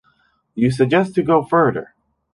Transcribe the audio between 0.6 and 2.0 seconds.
suggest to go further.